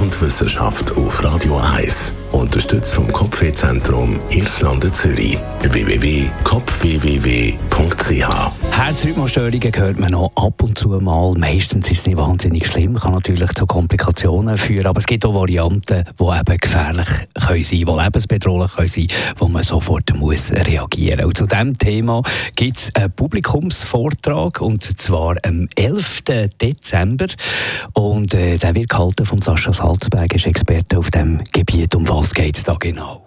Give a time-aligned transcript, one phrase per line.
[0.00, 2.19] und Wissenschaft auf Radio 1.
[2.32, 5.38] Unterstützt vom Kopfwehzentrum Irlande Zürich.
[5.62, 11.34] www.kopfwww.ch Herzrhythmusstörungen hört man noch ab und zu mal.
[11.34, 14.86] Meistens ist es nicht wahnsinnig schlimm, kann natürlich zu Komplikationen führen.
[14.86, 19.06] Aber es gibt auch Varianten, die eben gefährlich können sein, die lebensbedrohlich können sein,
[19.38, 21.26] wo man sofort muss reagieren.
[21.26, 22.22] Und zu diesem Thema
[22.56, 26.22] gibt es einen Publikumsvortrag und zwar am 11.
[26.60, 27.26] Dezember
[27.92, 31.94] und äh, der wird gehalten von Sascha Salzberg, ist Experte auf dem Gebiet.
[31.94, 33.26] Um was geht es da genau?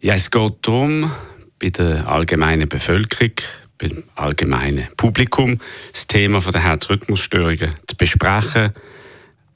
[0.00, 1.10] Ja, es geht darum,
[1.58, 3.32] bei der allgemeinen Bevölkerung,
[3.78, 5.58] beim allgemeinen Publikum,
[5.92, 8.74] das Thema der Herzrhythmusstörungen zu besprechen,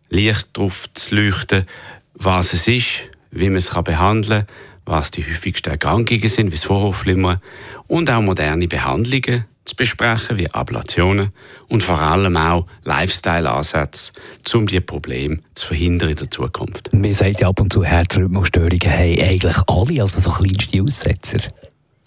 [0.09, 1.67] Licht darauf zu leuchten,
[2.15, 6.65] was es ist, wie man es behandeln kann, was die häufigsten Erkrankungen sind, wie das
[6.65, 7.43] Vorhofflimmern
[7.89, 11.31] und auch moderne Behandlungen zu besprechen, wie Ablationen
[11.69, 14.13] und vor allem auch Lifestyle-Ansätze,
[14.55, 16.93] um diese Probleme zu verhindern in der Zukunft.
[16.93, 21.41] Man sagt ja ab und zu, Herzrhythmusstörungen haben eigentlich alle, also so kleinste Aussetzer.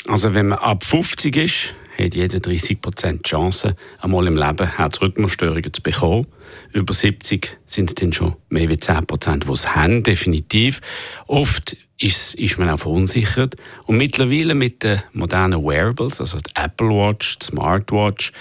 [0.07, 5.81] Also wenn man ab 50 ist, hat jeder 30% Chance, einmal im Leben Herzrhythmusstörungen zu
[5.81, 6.27] bekommen.
[6.73, 10.81] Über 70 sind es dann schon mehr als 10 die es haben, definitiv.
[11.27, 13.55] Oft ist, ist man auch verunsichert.
[13.85, 18.31] Und mittlerweile mit den modernen Wearables, also die Apple Watch, die Smartwatch,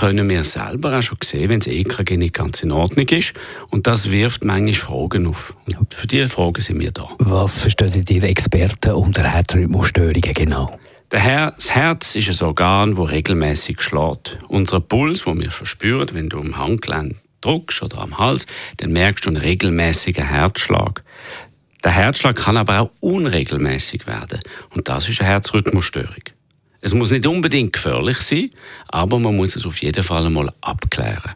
[0.00, 3.34] können wir selber auch schon sehen, wenn das EKG nicht ganz in Ordnung ist.
[3.70, 5.54] Und das wirft manchmal Fragen auf.
[5.78, 7.08] Und für diese Fragen sind wir da.
[7.18, 10.78] Was verstehen die Experten unter Herzrhythmusstörungen genau?
[11.14, 14.38] Das Herz ist ein Organ, das regelmäßig schlägt.
[14.48, 18.46] Unser Puls, den wir verspüren, wenn du am Handgelenk drückst oder am Hals,
[18.78, 21.04] dann merkst du einen regelmäßigen Herzschlag.
[21.84, 24.40] Der Herzschlag kann aber auch unregelmäßig werden.
[24.70, 26.24] Und das ist eine Herzrhythmusstörung.
[26.80, 28.50] Es muss nicht unbedingt gefährlich sein,
[28.88, 31.34] aber man muss es auf jeden Fall einmal abklären.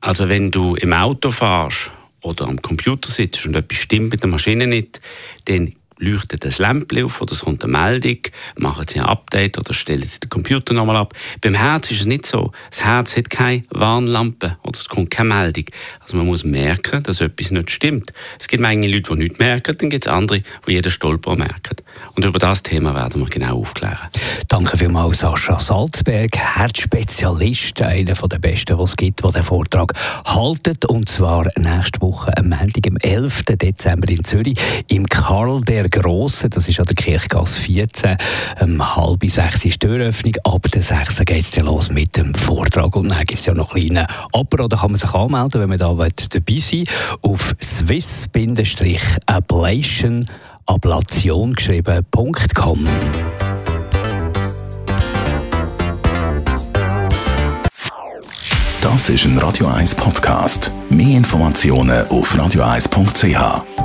[0.00, 4.30] Also wenn du im Auto fährst oder am Computer sitzt und etwas stimmt mit der
[4.30, 5.00] Maschine nicht,
[5.44, 8.18] dann leuchtet ein Lämpchen auf oder es kommt eine Meldung,
[8.56, 11.14] machen Sie ein Update oder stellen Sie den Computer nochmal ab.
[11.40, 12.52] Beim Herz ist es nicht so.
[12.70, 15.64] Das Herz hat keine Warnlampe oder es kommt keine Meldung.
[16.00, 18.12] Also man muss merken, dass etwas nicht stimmt.
[18.38, 21.76] Es gibt manche Leute, die nichts merken, dann gibt es andere, die jeden Stolper merken.
[22.14, 24.08] Und über das Thema werden wir genau aufklären.
[24.48, 29.92] Danke vielmals, Sascha Salzberg, Herzspezialist, einer der besten, die es gibt, der den Vortrag
[30.24, 30.84] haltet.
[30.84, 33.42] Und zwar nächste Woche, am Montag, am 11.
[33.44, 34.56] Dezember in Zürich,
[34.88, 38.16] im Karl der Grossen, das ist an der Kirchgasse 14,
[38.60, 42.34] um halb sechs ist die Türöffnung, ab der 6 geht es dann los mit dem
[42.34, 45.68] Vortrag und dann gibt es ja noch kleine Aber da kann man sich anmelden, wenn
[45.68, 46.10] man da dabei
[46.56, 46.86] sein will,
[47.22, 50.26] auf swiss-ablation
[50.66, 52.88] ablation geschrieben.com.
[58.80, 60.72] Das ist ein Radio 1 Podcast.
[60.90, 63.81] Mehr Informationen auf radio1.ch.